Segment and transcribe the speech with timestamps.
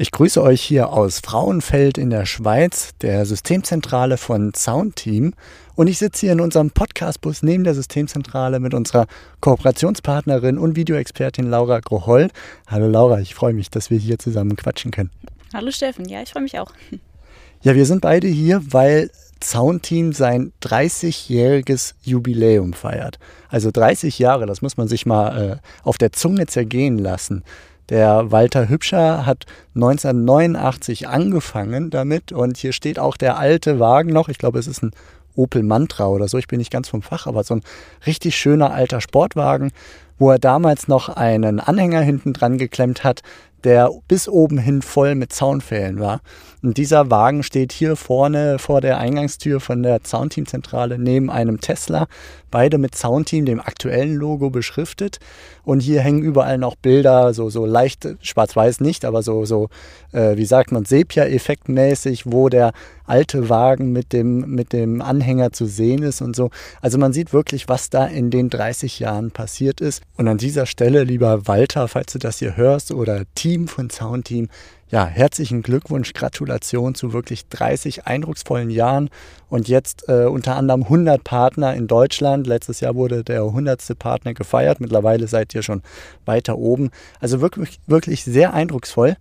[0.00, 5.34] Ich grüße euch hier aus Frauenfeld in der Schweiz, der Systemzentrale von Soundteam.
[5.74, 9.06] Und ich sitze hier in unserem Podcastbus neben der Systemzentrale mit unserer
[9.40, 12.28] Kooperationspartnerin und Videoexpertin Laura Groholl.
[12.66, 15.10] Hallo Laura, ich freue mich, dass wir hier zusammen quatschen können.
[15.52, 16.72] Hallo Steffen, ja, ich freue mich auch.
[17.62, 19.10] Ja, wir sind beide hier, weil
[19.44, 23.18] Soundteam sein 30-jähriges Jubiläum feiert.
[23.50, 27.44] Also 30 Jahre, das muss man sich mal äh, auf der Zunge zergehen lassen.
[27.90, 34.28] Der Walter Hübscher hat 1989 angefangen damit und hier steht auch der alte Wagen noch.
[34.28, 34.92] Ich glaube, es ist ein
[35.34, 36.38] Opel Mantra oder so.
[36.38, 37.62] Ich bin nicht ganz vom Fach, aber so ein
[38.06, 39.72] richtig schöner alter Sportwagen,
[40.18, 43.22] wo er damals noch einen Anhänger hinten dran geklemmt hat,
[43.64, 46.20] der bis oben hin voll mit Zaunpfählen war.
[46.62, 52.06] Und dieser Wagen steht hier vorne vor der Eingangstür von der Soundteam-Zentrale neben einem Tesla,
[52.50, 55.20] beide mit Soundteam, dem aktuellen Logo beschriftet.
[55.64, 59.68] Und hier hängen überall noch Bilder, so, so leicht schwarz-weiß nicht, aber so, so
[60.12, 62.72] äh, wie sagt man, Sepia-Effekt-mäßig, wo der
[63.10, 66.50] alte Wagen mit dem, mit dem Anhänger zu sehen ist und so.
[66.80, 70.02] Also man sieht wirklich, was da in den 30 Jahren passiert ist.
[70.16, 74.48] Und an dieser Stelle, lieber Walter, falls du das hier hörst, oder Team von Soundteam,
[74.90, 79.08] ja, herzlichen Glückwunsch, Gratulation zu wirklich 30 eindrucksvollen Jahren
[79.48, 82.46] und jetzt äh, unter anderem 100 Partner in Deutschland.
[82.48, 83.96] Letztes Jahr wurde der 100.
[83.98, 84.80] Partner gefeiert.
[84.80, 85.82] Mittlerweile seid ihr schon
[86.24, 86.90] weiter oben.
[87.20, 89.16] Also wirklich, wirklich sehr eindrucksvoll.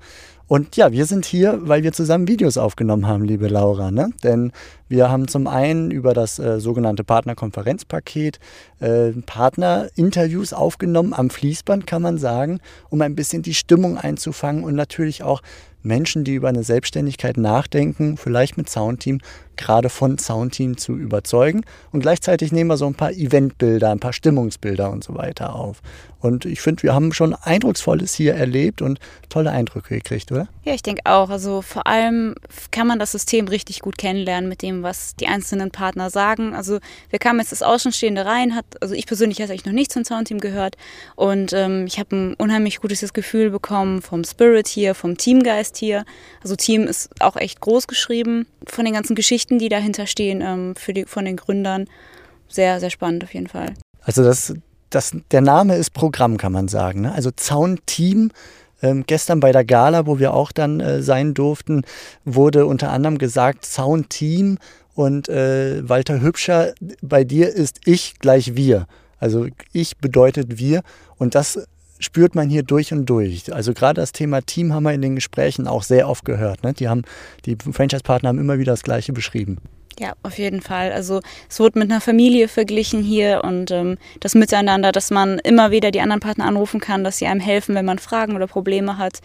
[0.49, 3.91] Und ja, wir sind hier, weil wir zusammen Videos aufgenommen haben, liebe Laura.
[3.91, 4.09] Ne?
[4.23, 4.51] Denn
[4.89, 8.39] wir haben zum einen über das äh, sogenannte Partnerkonferenzpaket
[8.79, 12.59] äh, Partnerinterviews aufgenommen, am Fließband kann man sagen,
[12.89, 15.41] um ein bisschen die Stimmung einzufangen und natürlich auch
[15.81, 19.19] Menschen, die über eine Selbstständigkeit nachdenken, vielleicht mit Soundteam,
[19.55, 21.63] gerade von Soundteam zu überzeugen.
[21.91, 25.81] Und gleichzeitig nehmen wir so ein paar Eventbilder, ein paar Stimmungsbilder und so weiter auf.
[26.19, 28.99] Und ich finde, wir haben schon Eindrucksvolles hier erlebt und
[29.29, 30.47] tolle Eindrücke gekriegt, oder?
[30.63, 31.29] Ja, ich denke auch.
[31.29, 32.35] Also vor allem
[32.71, 36.53] kann man das System richtig gut kennenlernen mit dem, was die einzelnen Partner sagen.
[36.53, 36.79] Also
[37.09, 40.03] wir kamen jetzt das Außenstehende rein, hat, also ich persönlich habe eigentlich noch nichts zum
[40.03, 40.75] Soundteam gehört.
[41.15, 46.05] Und ähm, ich habe ein unheimlich gutes Gefühl bekommen vom Spirit hier, vom Teamgeist hier.
[46.41, 48.45] Also Team ist auch echt groß geschrieben.
[48.67, 51.87] Von den ganzen Geschichten, die dahinter stehen, ähm, für die, von den Gründern.
[52.47, 53.73] Sehr, sehr spannend auf jeden Fall.
[54.01, 54.53] Also das
[54.89, 57.01] das, der Name ist Programm, kann man sagen.
[57.01, 57.13] Ne?
[57.13, 58.31] Also Zaunteam.
[58.81, 61.83] Ähm, gestern bei der Gala, wo wir auch dann äh, sein durften,
[62.25, 64.57] wurde unter anderem gesagt Zaunteam
[64.95, 68.87] und äh, Walter Hübscher, bei dir ist ich gleich wir.
[69.17, 70.81] Also ich bedeutet wir
[71.17, 71.59] und das
[71.99, 73.53] spürt man hier durch und durch.
[73.53, 76.63] Also gerade das Thema Team haben wir in den Gesprächen auch sehr oft gehört.
[76.63, 76.73] Ne?
[76.73, 77.03] Die haben,
[77.45, 79.57] die Franchise-Partner haben immer wieder das Gleiche beschrieben.
[79.99, 80.93] Ja, auf jeden Fall.
[80.93, 85.71] Also es wurde mit einer Familie verglichen hier und ähm, das Miteinander, dass man immer
[85.71, 88.97] wieder die anderen Partner anrufen kann, dass sie einem helfen, wenn man Fragen oder Probleme
[88.97, 89.19] hat,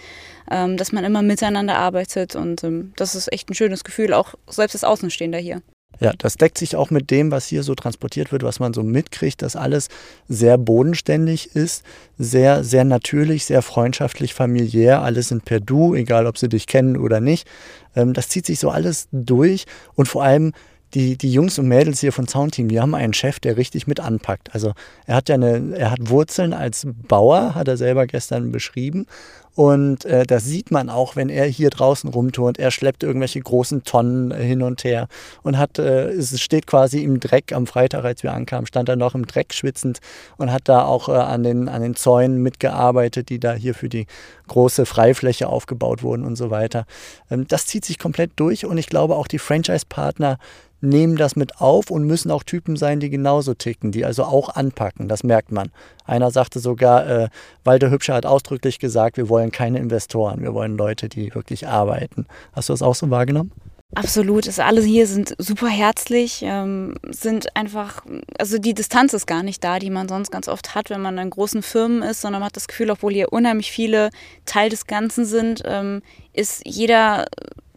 [0.50, 4.34] ähm, dass man immer miteinander arbeitet und ähm, das ist echt ein schönes Gefühl, auch
[4.48, 5.62] selbst als Außenstehender hier.
[6.00, 8.82] Ja, das deckt sich auch mit dem, was hier so transportiert wird, was man so
[8.82, 9.88] mitkriegt, dass alles
[10.28, 11.84] sehr bodenständig ist,
[12.18, 15.02] sehr, sehr natürlich, sehr freundschaftlich, familiär.
[15.02, 17.46] Alle sind per Du, egal ob sie dich kennen oder nicht.
[17.94, 20.52] Ähm, das zieht sich so alles durch und vor allem
[20.94, 23.98] die, die Jungs und Mädels hier von Soundteam, die haben einen Chef, der richtig mit
[24.00, 24.54] anpackt.
[24.54, 24.74] Also
[25.06, 29.06] er hat ja eine, er hat Wurzeln als Bauer, hat er selber gestern beschrieben.
[29.54, 32.58] Und äh, das sieht man auch, wenn er hier draußen rumturnt.
[32.58, 35.06] Er schleppt irgendwelche großen Tonnen äh, hin und her
[35.42, 37.52] und hat, äh, es steht quasi im Dreck.
[37.52, 40.00] Am Freitag, als wir ankamen, stand er noch im Dreck schwitzend
[40.38, 43.88] und hat da auch äh, an, den, an den Zäunen mitgearbeitet, die da hier für
[43.88, 44.06] die
[44.48, 46.84] große Freifläche aufgebaut wurden und so weiter.
[47.30, 50.38] Ähm, das zieht sich komplett durch und ich glaube auch die Franchise-Partner
[50.84, 54.50] nehmen das mit auf und müssen auch Typen sein, die genauso ticken, die also auch
[54.50, 55.08] anpacken.
[55.08, 55.70] Das merkt man.
[56.04, 57.28] Einer sagte sogar, äh,
[57.64, 62.26] Walter Hübscher hat ausdrücklich gesagt, wir wollen keine Investoren, wir wollen Leute, die wirklich arbeiten.
[62.52, 63.52] Hast du das auch so wahrgenommen?
[63.94, 64.46] Absolut.
[64.46, 68.04] Also alle hier sind super herzlich, ähm, sind einfach,
[68.38, 71.16] also die Distanz ist gar nicht da, die man sonst ganz oft hat, wenn man
[71.18, 74.10] in großen Firmen ist, sondern man hat das Gefühl, obwohl hier unheimlich viele
[74.46, 76.02] Teil des Ganzen sind, ähm,
[76.32, 77.26] ist jeder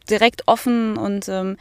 [0.09, 1.57] direkt offen und ähm,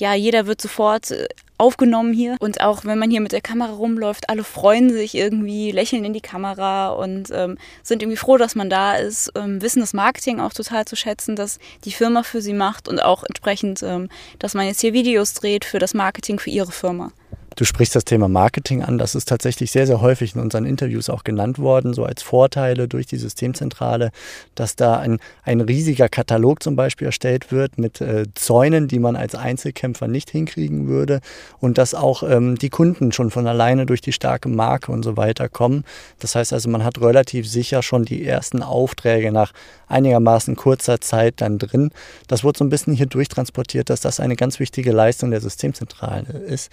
[0.00, 2.36] ja, jeder wird sofort äh, aufgenommen hier.
[2.40, 6.14] Und auch wenn man hier mit der Kamera rumläuft, alle freuen sich irgendwie, lächeln in
[6.14, 10.40] die Kamera und ähm, sind irgendwie froh, dass man da ist, ähm, wissen das Marketing
[10.40, 14.08] auch total zu schätzen, dass die Firma für sie macht und auch entsprechend, ähm,
[14.38, 17.12] dass man jetzt hier Videos dreht für das Marketing für ihre Firma.
[17.56, 18.98] Du sprichst das Thema Marketing an.
[18.98, 22.88] Das ist tatsächlich sehr, sehr häufig in unseren Interviews auch genannt worden, so als Vorteile
[22.88, 24.10] durch die Systemzentrale,
[24.54, 29.16] dass da ein, ein riesiger Katalog zum Beispiel erstellt wird mit äh, Zäunen, die man
[29.16, 31.20] als Einzelkämpfer nicht hinkriegen würde
[31.58, 35.16] und dass auch ähm, die Kunden schon von alleine durch die starke Marke und so
[35.16, 35.84] weiter kommen.
[36.18, 39.52] Das heißt also, man hat relativ sicher schon die ersten Aufträge nach
[39.88, 41.90] einigermaßen kurzer Zeit dann drin.
[42.28, 46.32] Das wurde so ein bisschen hier durchtransportiert, dass das eine ganz wichtige Leistung der Systemzentrale
[46.32, 46.70] ist.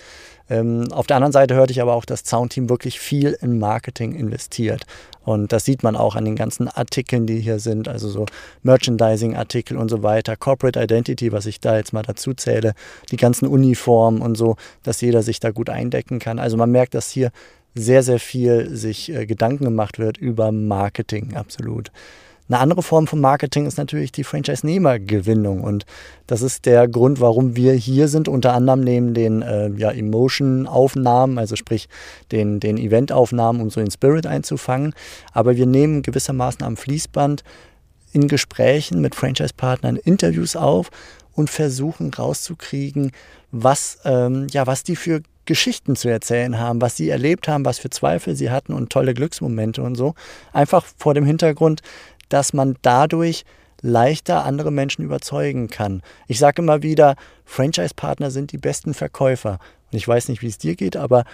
[0.49, 4.13] Ähm, auf der anderen Seite hörte ich aber auch, dass Soundteam wirklich viel in Marketing
[4.13, 4.85] investiert.
[5.23, 8.25] Und das sieht man auch an den ganzen Artikeln, die hier sind, also so
[8.63, 12.73] Merchandising-Artikel und so weiter, Corporate Identity, was ich da jetzt mal dazu zähle,
[13.11, 16.39] die ganzen Uniformen und so, dass jeder sich da gut eindecken kann.
[16.39, 17.31] Also man merkt, dass hier
[17.75, 21.91] sehr, sehr viel sich äh, Gedanken gemacht wird über Marketing, absolut.
[22.49, 25.61] Eine andere Form von Marketing ist natürlich die Franchise-Nehmer-Gewinnung.
[25.61, 25.85] Und
[26.27, 31.37] das ist der Grund, warum wir hier sind, unter anderem neben den äh, ja, Emotion-Aufnahmen,
[31.37, 31.89] also sprich
[32.31, 34.93] den, den Event-Aufnahmen, um so den Spirit einzufangen.
[35.33, 37.43] Aber wir nehmen gewissermaßen am Fließband
[38.13, 40.89] in Gesprächen mit Franchise-Partnern Interviews auf
[41.33, 43.11] und versuchen rauszukriegen,
[43.51, 47.79] was, ähm, ja, was die für Geschichten zu erzählen haben, was sie erlebt haben, was
[47.79, 50.13] für Zweifel sie hatten und tolle Glücksmomente und so.
[50.51, 51.81] Einfach vor dem Hintergrund,
[52.29, 53.45] dass man dadurch
[53.81, 56.01] leichter andere Menschen überzeugen kann.
[56.27, 57.15] Ich sage immer wieder,
[57.45, 59.59] Franchise-Partner sind die besten Verkäufer.
[59.91, 61.25] Und ich weiß nicht, wie es dir geht, aber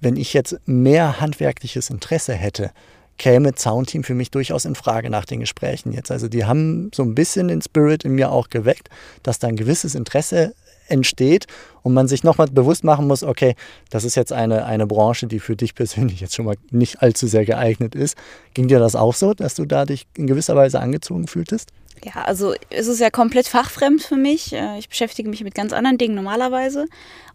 [0.00, 2.70] wenn ich jetzt mehr handwerkliches Interesse hätte,
[3.18, 6.10] käme Soundteam für mich durchaus in Frage nach den Gesprächen jetzt.
[6.10, 8.88] Also die haben so ein bisschen den Spirit in mir auch geweckt,
[9.22, 10.54] dass da ein gewisses Interesse
[10.90, 11.46] entsteht
[11.82, 13.54] und man sich nochmal bewusst machen muss, okay,
[13.90, 17.26] das ist jetzt eine, eine Branche, die für dich persönlich jetzt schon mal nicht allzu
[17.26, 18.16] sehr geeignet ist.
[18.54, 21.70] Ging dir das auch so, dass du da dich in gewisser Weise angezogen fühltest?
[22.04, 24.52] Ja, also es ist ja komplett fachfremd für mich.
[24.52, 26.86] Äh, ich beschäftige mich mit ganz anderen Dingen normalerweise.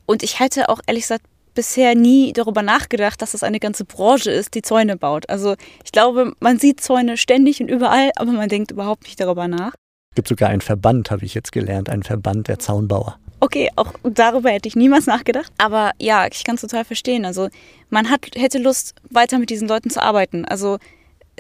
[0.06, 4.30] Und ich hätte auch ehrlich gesagt bisher nie darüber nachgedacht, dass es eine ganze Branche
[4.30, 5.30] ist, die Zäune baut.
[5.30, 9.48] Also ich glaube, man sieht Zäune ständig und überall, aber man denkt überhaupt nicht darüber
[9.48, 9.74] nach.
[10.12, 13.18] Es gibt sogar einen Verband, habe ich jetzt gelernt, einen Verband der Zaunbauer.
[13.40, 15.52] Okay, auch darüber hätte ich niemals nachgedacht.
[15.58, 17.26] Aber ja, ich kann es total verstehen.
[17.26, 17.50] Also
[17.90, 20.46] man hat, hätte Lust, weiter mit diesen Leuten zu arbeiten.
[20.46, 20.80] Also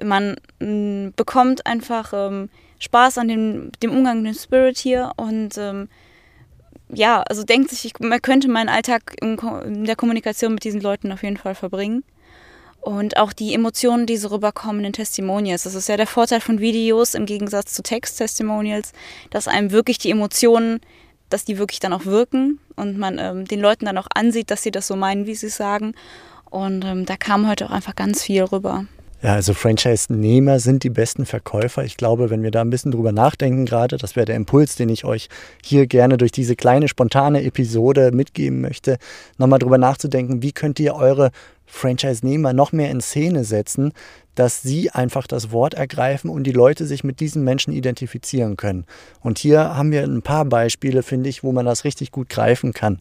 [0.04, 2.50] man mh, mm, bekommt einfach ähm,
[2.80, 5.88] Spaß an dem, dem Umgang mit dem Spirit hier und ähm,
[6.90, 10.82] ja, also denkt sich, ich, man könnte meinen Alltag in, in, der Kommunikation mit diesen
[10.82, 12.04] Leuten auf jeden Fall verbringen.
[12.80, 15.64] Und auch die Emotionen, die so rüberkommen in Testimonials.
[15.64, 18.92] Das ist ja der Vorteil von Videos im Gegensatz zu Text-Testimonials,
[19.32, 20.82] dass einem wirklich die Emotionen
[21.36, 24.64] dass die wirklich dann auch wirken und man ähm, den Leuten dann auch ansieht, dass
[24.64, 25.94] sie das so meinen, wie sie es sagen.
[26.50, 28.86] Und ähm, da kam heute auch einfach ganz viel rüber.
[29.26, 31.84] Ja, also Franchise-Nehmer sind die besten Verkäufer.
[31.84, 34.88] Ich glaube, wenn wir da ein bisschen drüber nachdenken gerade, das wäre der Impuls, den
[34.88, 35.30] ich euch
[35.64, 39.00] hier gerne durch diese kleine spontane Episode mitgeben möchte,
[39.40, 41.32] nochmal drüber nachzudenken, wie könnt ihr eure
[41.66, 43.94] Franchise-Nehmer noch mehr in Szene setzen,
[44.36, 48.86] dass sie einfach das Wort ergreifen und die Leute sich mit diesen Menschen identifizieren können.
[49.22, 52.74] Und hier haben wir ein paar Beispiele, finde ich, wo man das richtig gut greifen
[52.74, 53.00] kann.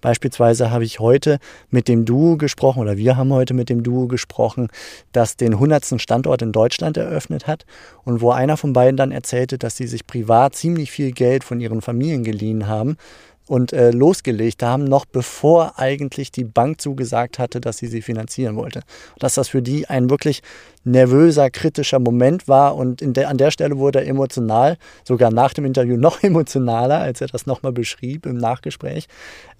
[0.00, 1.38] Beispielsweise habe ich heute
[1.70, 4.68] mit dem Duo gesprochen oder wir haben heute mit dem Duo gesprochen,
[5.12, 6.00] das den 100.
[6.00, 7.66] Standort in Deutschland eröffnet hat
[8.04, 11.60] und wo einer von beiden dann erzählte, dass sie sich privat ziemlich viel Geld von
[11.60, 12.96] ihren Familien geliehen haben,
[13.46, 18.56] und äh, losgelegt haben, noch bevor eigentlich die Bank zugesagt hatte, dass sie sie finanzieren
[18.56, 18.82] wollte.
[19.18, 20.42] Dass das für die ein wirklich
[20.84, 25.64] nervöser, kritischer Moment war und der, an der Stelle wurde er emotional, sogar nach dem
[25.64, 29.08] Interview noch emotionaler, als er das nochmal beschrieb im Nachgespräch.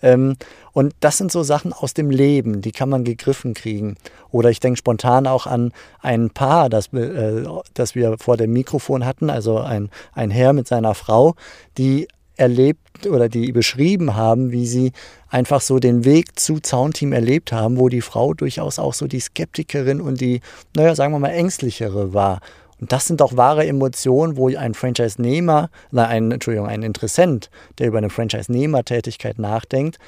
[0.02, 0.37] Ähm,
[0.72, 3.96] und das sind so Sachen aus dem Leben, die kann man gegriffen kriegen.
[4.30, 7.44] Oder ich denke spontan auch an ein Paar, das, äh,
[7.75, 11.34] das wir vor dem Mikrofon hatten, also ein, ein Herr mit seiner Frau,
[11.78, 14.93] die erlebt oder die beschrieben haben, wie sie
[15.28, 19.21] einfach so den Weg zu Zaunteam erlebt haben, wo die Frau durchaus auch so die
[19.21, 20.40] Skeptikerin und die,
[20.75, 22.40] naja, sagen wir mal, ängstlichere war.
[22.81, 27.99] Und das sind doch wahre Emotionen, wo ein Franchise-Nehmer, ein, Entschuldigung, ein Interessent, der über
[27.99, 29.99] eine Franchise-Nehmer-Tätigkeit nachdenkt,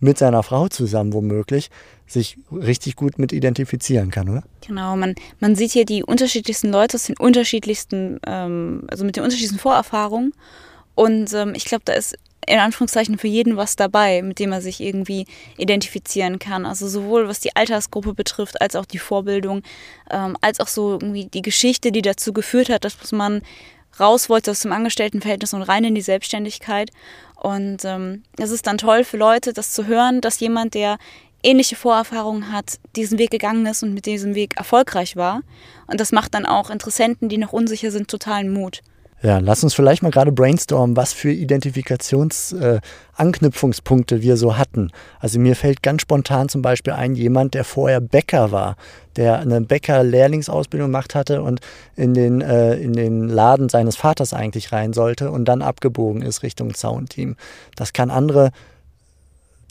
[0.00, 1.70] mit seiner Frau zusammen womöglich,
[2.06, 4.42] sich richtig gut mit identifizieren kann, oder?
[4.66, 9.24] Genau, man, man sieht hier die unterschiedlichsten Leute aus den unterschiedlichsten, ähm, also mit den
[9.24, 10.32] unterschiedlichsten Vorerfahrungen.
[10.94, 14.60] Und ähm, ich glaube, da ist in Anführungszeichen für jeden was dabei, mit dem er
[14.60, 16.66] sich irgendwie identifizieren kann.
[16.66, 19.62] Also sowohl was die Altersgruppe betrifft, als auch die Vorbildung,
[20.10, 23.42] ähm, als auch so irgendwie die Geschichte, die dazu geführt hat, dass man
[23.98, 26.90] raus wollte aus dem Angestelltenverhältnis und rein in die Selbstständigkeit.
[27.36, 30.98] Und ähm, es ist dann toll für Leute, das zu hören, dass jemand, der
[31.42, 35.42] ähnliche Vorerfahrungen hat, diesen Weg gegangen ist und mit diesem Weg erfolgreich war.
[35.86, 38.82] Und das macht dann auch Interessenten, die noch unsicher sind, totalen Mut.
[39.24, 44.90] Ja, lass uns vielleicht mal gerade brainstormen, was für Identifikationsanknüpfungspunkte äh, wir so hatten.
[45.18, 48.76] Also mir fällt ganz spontan zum Beispiel ein jemand, der vorher Bäcker war,
[49.16, 51.60] der eine Bäcker-Lehrlingsausbildung gemacht hatte und
[51.96, 56.42] in den, äh, in den Laden seines Vaters eigentlich rein sollte und dann abgebogen ist
[56.42, 57.36] Richtung Zaunteam.
[57.76, 58.50] Das kann andere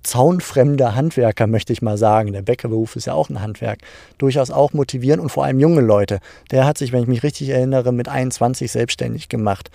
[0.03, 3.79] zaunfremde Handwerker, möchte ich mal sagen, der Bäckerberuf ist ja auch ein Handwerk,
[4.17, 6.19] durchaus auch motivieren und vor allem junge Leute.
[6.51, 9.69] Der hat sich, wenn ich mich richtig erinnere, mit 21 selbstständig gemacht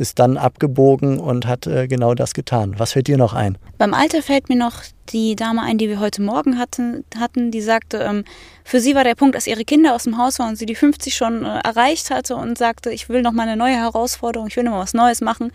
[0.00, 2.74] ist dann abgebogen und hat äh, genau das getan.
[2.78, 3.58] Was fällt dir noch ein?
[3.76, 7.60] Beim Alter fällt mir noch die Dame ein, die wir heute Morgen hatten, hatten die
[7.60, 8.24] sagte, ähm,
[8.64, 10.74] für sie war der Punkt, dass ihre Kinder aus dem Haus waren und sie die
[10.74, 14.56] 50 schon äh, erreicht hatte und sagte, ich will noch mal eine neue Herausforderung, ich
[14.56, 15.52] will noch mal was Neues machen.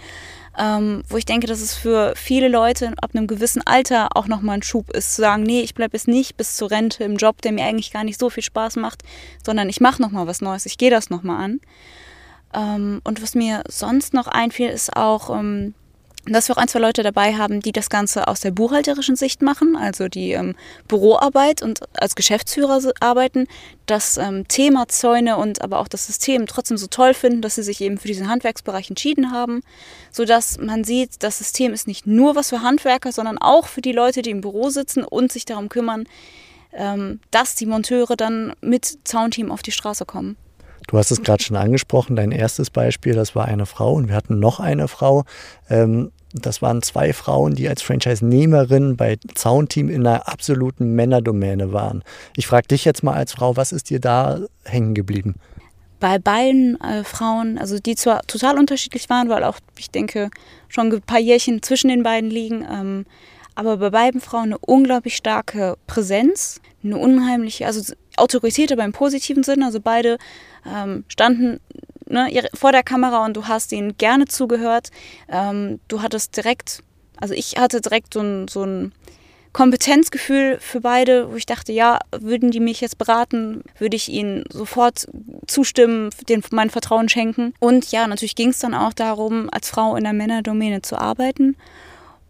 [0.57, 4.55] Ähm, wo ich denke, dass es für viele Leute ab einem gewissen Alter auch nochmal
[4.57, 7.41] ein Schub ist, zu sagen, nee, ich bleibe jetzt nicht bis zur Rente im Job,
[7.41, 9.03] der mir eigentlich gar nicht so viel Spaß macht,
[9.43, 11.59] sondern ich mache nochmal was Neues, ich gehe das nochmal an.
[12.53, 15.73] Ähm, und was mir sonst noch einfiel, ist auch, ähm,
[16.25, 19.41] dass wir auch ein, zwei Leute dabei haben, die das Ganze aus der buchhalterischen Sicht
[19.41, 20.55] machen, also die ähm,
[20.87, 23.47] Büroarbeit und als Geschäftsführer arbeiten,
[23.85, 27.63] das ähm, Thema Zäune und aber auch das System trotzdem so toll finden, dass sie
[27.63, 29.61] sich eben für diesen Handwerksbereich entschieden haben,
[30.11, 33.91] sodass man sieht, das System ist nicht nur was für Handwerker, sondern auch für die
[33.91, 36.05] Leute, die im Büro sitzen und sich darum kümmern,
[36.73, 40.37] ähm, dass die Monteure dann mit Zaunteam auf die Straße kommen.
[40.87, 44.15] Du hast es gerade schon angesprochen, dein erstes Beispiel, das war eine Frau und wir
[44.15, 45.23] hatten noch eine Frau.
[45.69, 52.03] Ähm, das waren zwei Frauen, die als Franchise-Nehmerin bei Zaunteam in einer absoluten Männerdomäne waren.
[52.35, 55.35] Ich frage dich jetzt mal als Frau, was ist dir da hängen geblieben?
[56.01, 60.29] Bei beiden äh, Frauen, also die zwar total unterschiedlich waren, weil auch, ich denke,
[60.67, 63.05] schon ein paar Jährchen zwischen den beiden liegen, ähm,
[63.55, 69.43] aber bei beiden Frauen eine unglaublich starke Präsenz, eine unheimliche, also Autorität, aber im positiven
[69.43, 69.65] Sinne.
[69.65, 70.17] Also beide
[70.65, 71.59] ähm, standen
[72.07, 74.89] ne, vor der Kamera und du hast ihnen gerne zugehört.
[75.29, 76.83] Ähm, du hattest direkt,
[77.17, 78.91] also ich hatte direkt so ein, so ein
[79.55, 84.43] Kompetenzgefühl für beide, wo ich dachte, ja, würden die mich jetzt beraten, würde ich ihnen
[84.51, 85.07] sofort
[85.47, 87.53] zustimmen, denen mein Vertrauen schenken.
[87.59, 91.55] Und ja, natürlich ging es dann auch darum, als Frau in der Männerdomäne zu arbeiten.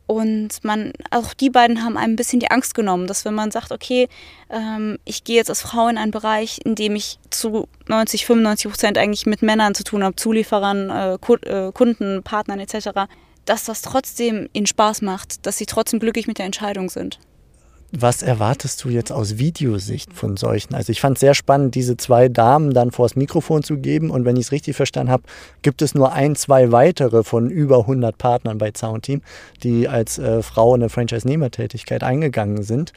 [0.08, 3.52] Und man, auch die beiden haben einem ein bisschen die Angst genommen, dass wenn man
[3.52, 4.08] sagt, okay,
[4.50, 8.72] ähm, ich gehe jetzt als Frau in einen Bereich, in dem ich zu 90, 95
[8.72, 12.90] Prozent eigentlich mit Männern zu tun habe, Zulieferern, äh, äh, Kunden, Partnern etc.,
[13.46, 17.20] dass das trotzdem ihnen Spaß macht, dass sie trotzdem glücklich mit der Entscheidung sind.
[17.98, 20.76] Was erwartest du jetzt aus Videosicht von solchen?
[20.76, 24.10] Also ich fand es sehr spannend, diese zwei Damen dann vors Mikrofon zu geben.
[24.10, 25.24] Und wenn ich es richtig verstanden habe,
[25.62, 29.22] gibt es nur ein, zwei weitere von über 100 Partnern bei Soundteam,
[29.64, 32.92] die als äh, Frau eine Franchise-Nehmertätigkeit eingegangen sind.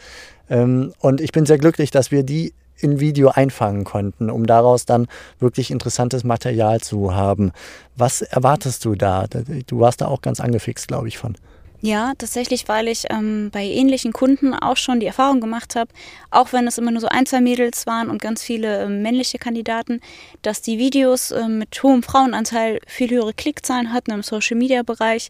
[0.50, 4.85] Ähm, und ich bin sehr glücklich, dass wir die in Video einfangen konnten, um daraus
[4.85, 5.07] dann
[5.38, 7.52] wirklich interessantes Material zu haben.
[7.97, 9.26] Was erwartest du da?
[9.67, 11.37] Du warst da auch ganz angefixt, glaube ich, von.
[11.80, 15.90] Ja, tatsächlich, weil ich ähm, bei ähnlichen Kunden auch schon die Erfahrung gemacht habe,
[16.32, 19.38] auch wenn es immer nur so ein, zwei Mädels waren und ganz viele äh, männliche
[19.38, 20.00] Kandidaten,
[20.42, 25.28] dass die Videos äh, mit hohem Frauenanteil viel höhere Klickzahlen hatten im Social-Media-Bereich.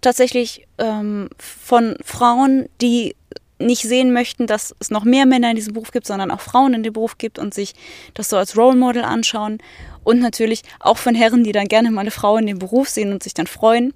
[0.00, 3.14] Tatsächlich ähm, von Frauen, die
[3.58, 6.72] nicht sehen möchten, dass es noch mehr Männer in diesem Beruf gibt, sondern auch Frauen
[6.72, 7.74] in dem Beruf gibt und sich
[8.14, 9.58] das so als Role Model anschauen.
[10.02, 13.12] Und natürlich auch von Herren, die dann gerne mal eine Frau in dem Beruf sehen
[13.12, 13.92] und sich dann freuen.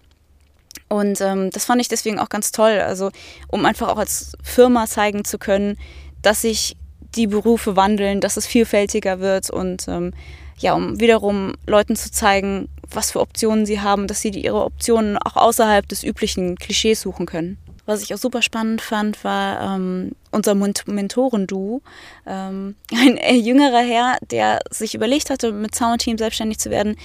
[0.88, 2.80] Und ähm, das fand ich deswegen auch ganz toll.
[2.80, 3.10] Also,
[3.48, 5.76] um einfach auch als Firma zeigen zu können,
[6.22, 6.76] dass sich
[7.16, 10.12] die Berufe wandeln, dass es vielfältiger wird und ähm,
[10.58, 15.18] ja, um wiederum Leuten zu zeigen, was für Optionen sie haben, dass sie ihre Optionen
[15.18, 17.58] auch außerhalb des üblichen Klischees suchen können.
[17.86, 21.82] Was ich auch super spannend fand, war ähm, unser Mentorenduo.
[22.26, 26.96] Ähm, ein äh, jüngerer Herr, der sich überlegt hatte, mit Soundteam selbstständig zu werden,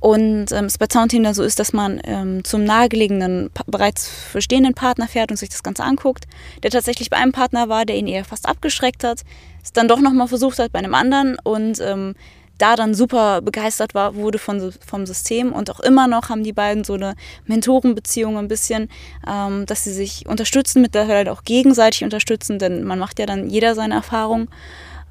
[0.00, 4.72] und ähm, es bei Soundteam dann so ist, dass man ähm, zum nahegelegenen, bereits bestehenden
[4.72, 6.24] Partner fährt und sich das Ganze anguckt,
[6.62, 9.20] der tatsächlich bei einem Partner war, der ihn eher fast abgeschreckt hat,
[9.62, 11.36] es dann doch nochmal versucht hat bei einem anderen.
[11.44, 12.14] Und ähm,
[12.60, 16.52] da dann super begeistert war, wurde von, vom System und auch immer noch haben die
[16.52, 17.14] beiden so eine
[17.46, 18.88] Mentorenbeziehung ein bisschen,
[19.26, 23.74] ähm, dass sie sich unterstützen, mittlerweile auch gegenseitig unterstützen, denn man macht ja dann jeder
[23.74, 24.48] seine Erfahrung.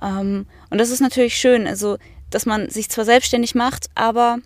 [0.02, 1.98] Ähm, und das ist natürlich schön, also
[2.30, 4.38] dass man sich zwar selbstständig macht, aber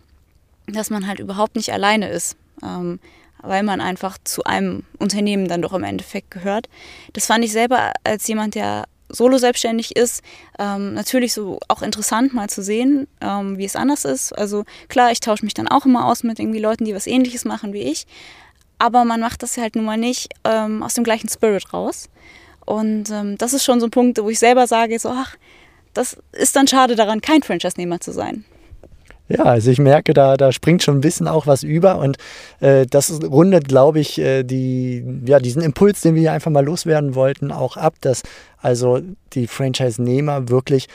[0.67, 2.99] dass man halt überhaupt nicht alleine ist, ähm,
[3.41, 6.69] weil man einfach zu einem Unternehmen dann doch im Endeffekt gehört.
[7.11, 10.21] Das fand ich selber als jemand, der solo selbstständig ist,
[10.59, 14.33] ähm, natürlich so auch interessant mal zu sehen, ähm, wie es anders ist.
[14.37, 17.45] Also klar, ich tausche mich dann auch immer aus mit irgendwie Leuten, die was ähnliches
[17.45, 18.05] machen wie ich,
[18.79, 22.09] aber man macht das halt nun mal nicht ähm, aus dem gleichen Spirit raus.
[22.65, 25.35] Und ähm, das ist schon so ein Punkt, wo ich selber sage, so, ach,
[25.93, 28.45] das ist dann schade daran, kein Franchise-Nehmer zu sein.
[29.29, 32.17] Ja, also ich merke, da, da springt schon ein bisschen auch was über und
[32.59, 36.63] äh, das rundet, glaube ich, äh, die, ja, diesen Impuls, den wir hier einfach mal
[36.65, 38.23] loswerden wollten, auch ab, dass
[38.57, 38.99] also
[39.33, 40.87] die Franchise-Nehmer wirklich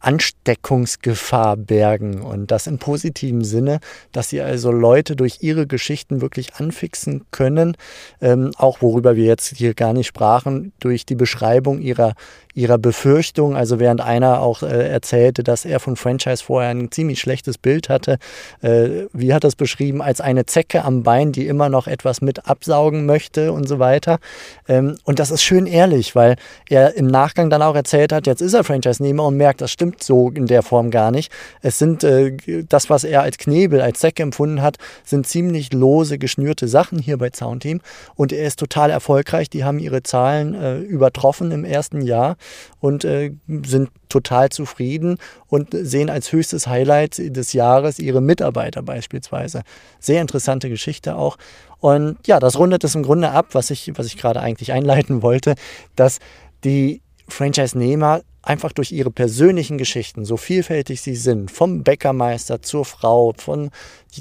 [0.00, 3.80] Ansteckungsgefahr bergen und das im positiven Sinne,
[4.12, 7.76] dass sie also Leute durch ihre Geschichten wirklich anfixen können,
[8.20, 12.14] ähm, auch worüber wir jetzt hier gar nicht sprachen, durch die Beschreibung ihrer
[12.58, 13.56] ihrer Befürchtung.
[13.56, 17.88] Also während einer auch äh, erzählte, dass er von Franchise vorher ein ziemlich schlechtes Bild
[17.88, 18.18] hatte.
[18.60, 20.02] Äh, wie hat es beschrieben?
[20.02, 24.18] Als eine Zecke am Bein, die immer noch etwas mit absaugen möchte und so weiter.
[24.66, 26.34] Ähm, und das ist schön ehrlich, weil
[26.68, 29.87] er im Nachgang dann auch erzählt hat, jetzt ist er Franchise-Nehmer und merkt, das stimmt
[29.98, 31.32] so in der Form gar nicht.
[31.62, 32.36] Es sind äh,
[32.68, 37.18] das, was er als Knebel, als Zecke empfunden hat, sind ziemlich lose, geschnürte Sachen hier
[37.18, 37.80] bei Soundteam.
[38.14, 39.50] Und er ist total erfolgreich.
[39.50, 42.36] Die haben ihre Zahlen äh, übertroffen im ersten Jahr
[42.80, 43.32] und äh,
[43.66, 45.18] sind total zufrieden
[45.48, 49.62] und sehen als höchstes Highlight des Jahres ihre Mitarbeiter beispielsweise.
[50.00, 51.36] Sehr interessante Geschichte auch.
[51.80, 55.22] Und ja, das rundet es im Grunde ab, was ich, was ich gerade eigentlich einleiten
[55.22, 55.54] wollte,
[55.96, 56.18] dass
[56.64, 63.34] die Franchise-Nehmer einfach durch ihre persönlichen Geschichten, so vielfältig sie sind, vom Bäckermeister zur Frau,
[63.36, 63.70] von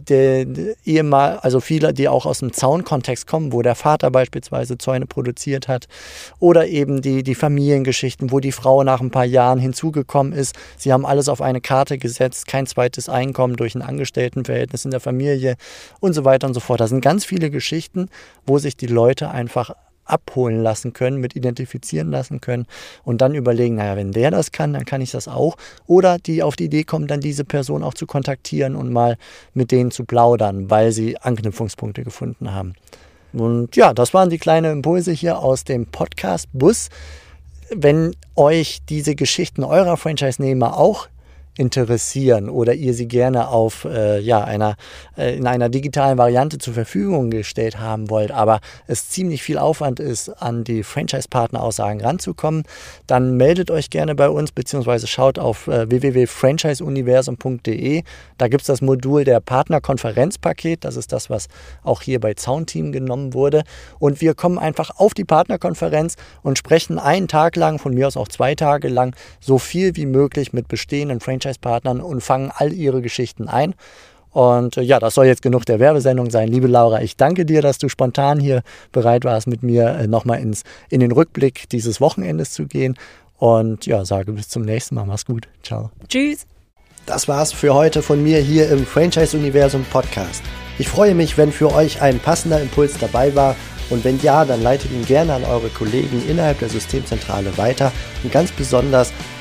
[0.09, 0.45] der,
[0.83, 5.69] Ehemal, also viele, die auch aus dem Zaunkontext kommen, wo der Vater beispielsweise Zäune produziert
[5.69, 5.87] hat,
[6.39, 10.55] oder eben die, die Familiengeschichten, wo die Frau nach ein paar Jahren hinzugekommen ist.
[10.75, 14.99] Sie haben alles auf eine Karte gesetzt, kein zweites Einkommen durch ein Angestelltenverhältnis in der
[14.99, 15.55] Familie
[16.01, 16.81] und so weiter und so fort.
[16.81, 18.09] Da sind ganz viele Geschichten,
[18.45, 19.71] wo sich die Leute einfach
[20.07, 22.65] abholen lassen können, mit identifizieren lassen können
[23.03, 25.55] und dann überlegen, naja, wenn der das kann, dann kann ich das auch.
[25.85, 29.17] Oder die auf die Idee kommen, dann diese Person auch zu kontaktieren und mal
[29.53, 32.73] mit denen zu plaudern, weil sie Anknüpfungspunkte gefunden haben.
[33.33, 36.89] Und ja, das waren die kleinen Impulse hier aus dem Podcast Bus.
[37.69, 41.07] Wenn euch diese Geschichten eurer Franchise-Nehmer auch
[41.57, 44.75] interessieren oder ihr sie gerne auf äh, ja, einer,
[45.17, 49.99] äh, in einer digitalen Variante zur Verfügung gestellt haben wollt, aber es ziemlich viel Aufwand
[49.99, 52.63] ist, an die Franchise-Partner-Aussagen ranzukommen,
[53.07, 58.03] dann meldet euch gerne bei uns beziehungsweise schaut auf äh, www.franchiseuniversum.de.
[58.37, 60.85] Da gibt es das Modul der Partnerkonferenzpaket.
[60.85, 61.47] Das ist das, was
[61.83, 63.63] auch hier bei Soundteam genommen wurde.
[63.99, 68.17] Und wir kommen einfach auf die Partnerkonferenz und sprechen einen Tag lang, von mir aus
[68.17, 72.73] auch zwei Tage lang, so viel wie möglich mit bestehenden Franchise Franchise-Partnern und fangen all
[72.73, 73.75] ihre Geschichten ein.
[74.31, 76.49] Und äh, ja, das soll jetzt genug der Werbesendung sein.
[76.49, 80.39] Liebe Laura, ich danke dir, dass du spontan hier bereit warst, mit mir äh, nochmal
[80.89, 82.97] in den Rückblick dieses Wochenendes zu gehen.
[83.37, 85.05] Und ja, sage bis zum nächsten Mal.
[85.05, 85.47] Mach's gut.
[85.63, 85.91] Ciao.
[86.07, 86.45] Tschüss.
[87.05, 90.43] Das war's für heute von mir hier im Franchise-Universum Podcast.
[90.77, 93.55] Ich freue mich, wenn für euch ein passender Impuls dabei war.
[93.89, 97.93] Und wenn ja, dann leitet ihn gerne an eure Kollegen innerhalb der Systemzentrale weiter.
[98.23, 99.13] Und ganz besonders